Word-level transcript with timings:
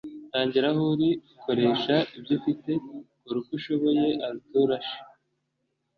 tangira 0.31 0.67
aho 0.71 0.81
uri. 0.93 1.09
koresha 1.43 1.95
ibyo 2.17 2.31
ufite. 2.37 2.71
kora 3.21 3.37
uko 3.41 3.51
ushoboye.- 3.57 4.07
arthur 4.27 4.69
ashe 4.77 4.99